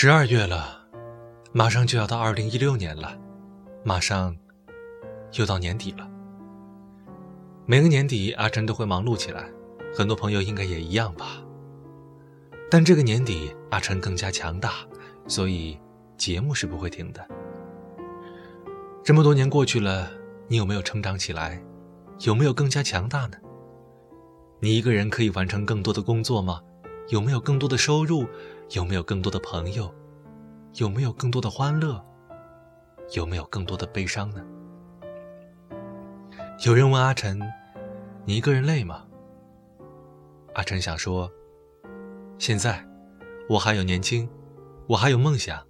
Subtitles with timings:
[0.00, 0.78] 十二月了，
[1.50, 3.18] 马上就要到二零一六年了，
[3.82, 4.36] 马上
[5.32, 6.08] 又到年底了。
[7.66, 9.50] 每个年底，阿晨都会忙碌起来，
[9.92, 11.42] 很多朋友应该也一样吧。
[12.70, 14.74] 但这个年底，阿晨更加强大，
[15.26, 15.76] 所以
[16.16, 17.26] 节目是不会停的。
[19.02, 20.08] 这么多年过去了，
[20.46, 21.60] 你有没有成长起来？
[22.20, 23.36] 有没有更加强大呢？
[24.60, 26.60] 你一个人可以完成更多的工作吗？
[27.08, 28.28] 有没有更多的收入？
[28.70, 29.92] 有没有更多的朋友？
[30.74, 32.04] 有没有更多的欢乐？
[33.14, 34.44] 有没有更多的悲伤呢？
[36.66, 37.40] 有人问阿晨
[38.26, 39.06] ：“你一个人累吗？”
[40.52, 41.30] 阿晨想说
[42.38, 42.86] ：“现在，
[43.48, 44.28] 我还有年轻，
[44.86, 45.64] 我还有梦想，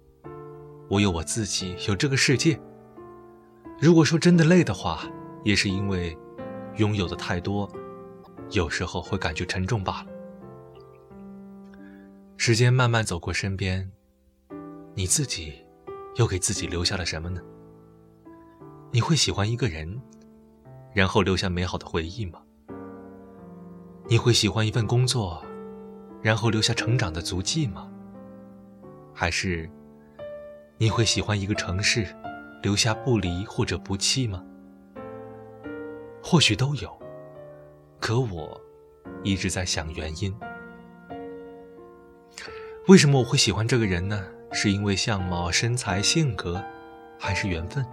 [0.89, 2.59] 我有我自己，有这个世界。
[3.79, 5.03] 如果说真的累的话，
[5.45, 6.17] 也是因为
[6.75, 7.69] 拥有的太多，
[8.51, 10.08] 有时候会感觉沉重罢了。”
[12.41, 13.91] 时间慢慢走过身边，
[14.95, 15.55] 你自己
[16.15, 17.41] 又给自己留下了什么呢？
[18.93, 20.01] 你会喜欢一个人，
[20.93, 22.41] 然后留下美好的回忆吗？
[24.07, 25.45] 你会喜欢一份工作，
[26.21, 27.91] 然后留下成长的足迹吗？
[29.13, 29.69] 还是
[30.77, 32.07] 你会喜欢一个城市，
[32.63, 34.41] 留下不离或者不弃吗？
[36.23, 36.97] 或许都有，
[37.99, 38.59] 可我
[39.25, 40.33] 一直在想原因。
[42.89, 44.19] 为什么我会喜欢这个人呢？
[44.51, 46.59] 是因为相貌、身材、性格，
[47.19, 47.85] 还是缘分？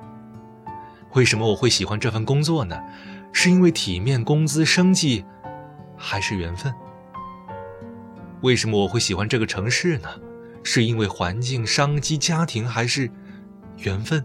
[1.13, 2.83] 为什么我会喜欢这份工作呢？
[3.31, 5.23] 是因为体面、工资、生计，
[5.99, 6.73] 还是缘分？
[8.41, 10.09] 为什么我会喜欢这个城市呢？
[10.63, 13.11] 是因为环境、商机、家庭，还是
[13.77, 14.25] 缘分？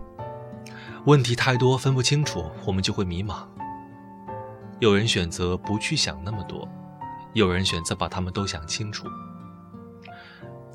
[1.06, 3.46] 问题太多，分不清楚，我们就会迷茫。
[4.78, 6.68] 有人选择不去想那么多，
[7.32, 9.08] 有人选择把他们都想清楚。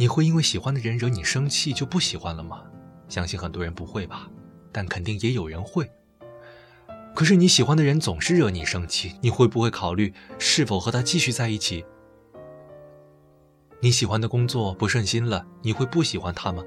[0.03, 2.61] 你会因为喜欢的人惹你生气就不喜欢了吗？
[3.07, 4.27] 相信很多人不会吧，
[4.69, 5.89] 但肯定也有人会。
[7.15, 11.85] 可是你喜欢的人总是惹你生气，你会不会考虑是否和他继续在一起？
[13.81, 16.61] 你喜欢的工作不顺心了，你会不喜欢他吗？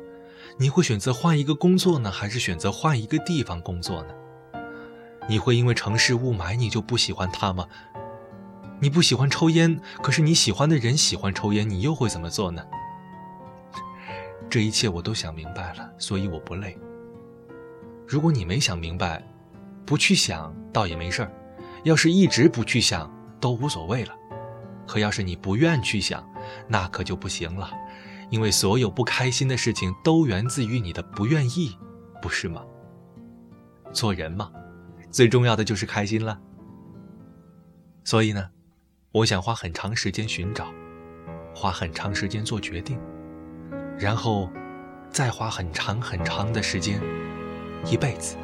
[0.58, 4.14] 你会选择换一个工作呢，还是选择换一个地方工作呢？
[5.28, 7.68] 你会因为城市雾霾你就不喜欢他吗？
[8.80, 12.64] 你不喜欢抽烟，可是你喜欢的人喜欢抽烟，你又会怎么做呢？
[14.56, 16.78] 这一切我都想明白了，所以我不累。
[18.08, 19.22] 如果你没想明白，
[19.84, 21.30] 不去想倒也没事儿；
[21.84, 24.14] 要是一直不去想，都无所谓了。
[24.86, 26.26] 可要是你不愿去想，
[26.66, 27.70] 那可就不行了，
[28.30, 31.76] 因为所有不开心的事情都源自于你的不愿意，
[32.22, 32.64] 不是吗？
[33.92, 34.50] 做人嘛，
[35.10, 36.40] 最重要的就是开心了。
[38.04, 38.48] 所以呢，
[39.12, 40.72] 我想花很长时间寻找，
[41.54, 42.98] 花很长时间做决定。
[43.98, 44.50] 然后，
[45.10, 47.00] 再花很长很长的时间，
[47.86, 48.36] 一辈子，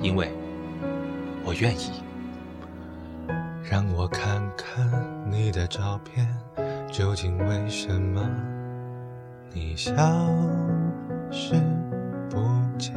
[0.00, 0.32] 因为
[1.44, 2.02] 我愿意。
[3.70, 4.90] 让我看看
[5.30, 6.26] 你的照片，
[6.90, 8.26] 究竟为什么
[9.52, 9.92] 你消
[11.30, 11.54] 失
[12.30, 12.38] 不
[12.78, 12.94] 见？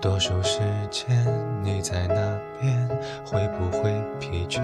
[0.00, 1.16] 多数时间
[1.64, 2.88] 你在那边，
[3.24, 4.62] 会不会疲倦？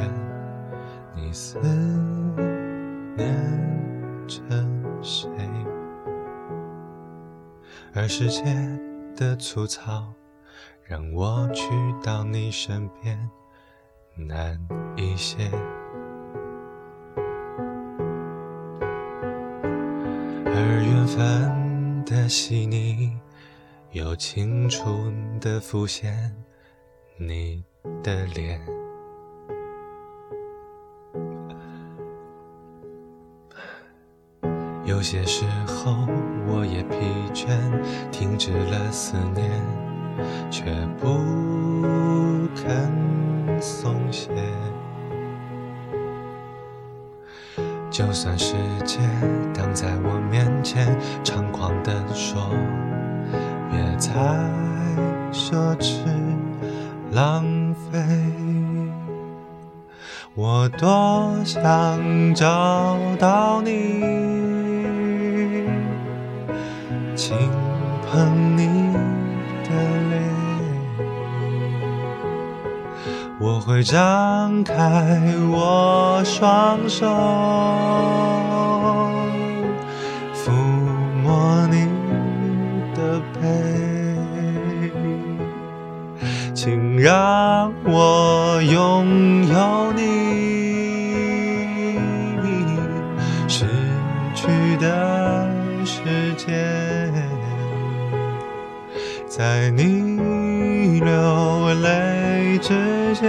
[1.17, 1.59] 你思。
[3.17, 3.29] 念
[4.27, 4.41] 着
[5.03, 5.29] 谁？
[7.95, 8.43] 而世界
[9.15, 10.13] 的粗糙，
[10.83, 11.65] 让我去
[12.03, 13.31] 到你身边
[14.15, 14.59] 难
[14.97, 15.51] 一些。
[20.47, 23.19] 而缘分的细腻，
[23.91, 26.35] 又清楚的浮现
[27.19, 27.63] 你
[28.03, 28.82] 的脸。
[34.93, 36.07] 有些时候
[36.47, 36.99] 我也疲
[37.33, 37.49] 倦，
[38.11, 39.51] 停止了思念，
[40.51, 40.71] 却
[41.01, 41.09] 不
[42.55, 44.29] 肯松懈。
[47.91, 48.99] 就算世界
[49.55, 50.95] 挡在我面前，
[51.25, 52.51] 猖狂地说
[53.71, 54.11] 别再
[55.33, 56.05] 奢侈
[57.13, 57.43] 浪
[57.91, 57.99] 费，
[60.35, 64.42] 我多想找到你。
[68.13, 68.93] 碰你
[69.65, 69.71] 的
[70.11, 70.21] 脸，
[73.41, 74.75] 我会张开
[75.51, 77.07] 我双手，
[80.35, 80.51] 抚
[81.23, 81.89] 摸你
[82.95, 83.41] 的背，
[86.53, 90.52] 请让我拥有你。
[99.43, 103.29] 在你流泪之前，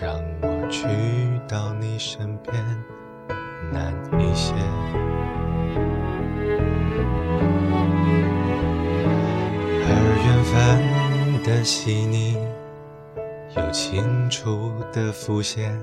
[0.00, 0.86] 让我去
[1.48, 2.54] 到你身边
[3.72, 4.54] 难一些。
[9.90, 9.90] 而
[10.24, 10.52] 缘分
[11.42, 12.36] 的细腻，
[13.56, 15.76] 又清楚地浮现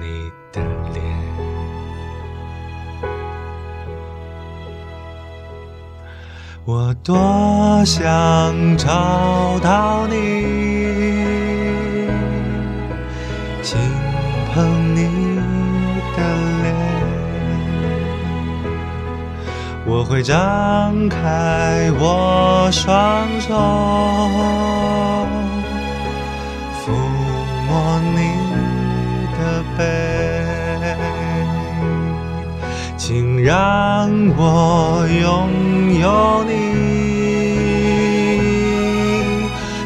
[0.00, 0.62] 你的
[0.94, 1.04] 脸。
[6.64, 10.77] 我多想找到你，
[14.58, 15.02] 碰你
[16.16, 16.18] 的
[16.62, 16.66] 脸，
[19.86, 23.54] 我会张开我双手，
[26.80, 26.90] 抚
[27.68, 27.70] 摸
[28.16, 28.18] 你
[29.38, 29.40] 的
[29.76, 29.80] 背，
[32.96, 35.24] 请让我拥
[36.00, 36.50] 有你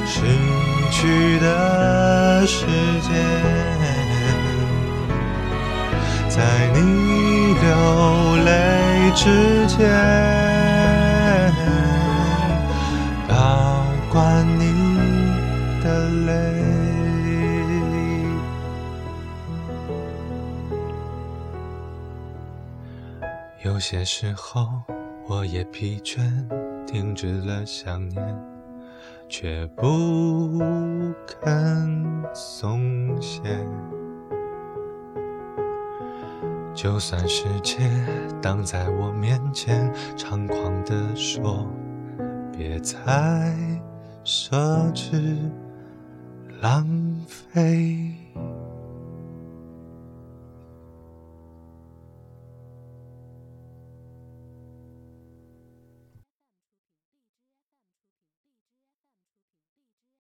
[0.07, 0.15] 失
[0.91, 1.47] 去的
[2.47, 2.65] 时
[3.03, 3.13] 间，
[6.35, 6.41] 在
[6.73, 6.81] 你
[7.53, 9.87] 流泪之前，
[13.29, 14.63] 保管你
[15.85, 16.31] 的泪。
[23.63, 24.67] 有些时候，
[25.29, 26.23] 我也疲倦，
[26.87, 28.19] 停止了想念，
[29.29, 30.59] 却不
[31.27, 32.25] 肯
[36.83, 37.79] 就算世界
[38.43, 41.65] 挡在我面前，猖狂地说，
[42.51, 42.99] 别再
[44.25, 45.37] 奢侈
[46.61, 46.85] 浪
[47.29, 48.22] 费。